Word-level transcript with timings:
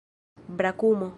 brakumo 0.49 1.09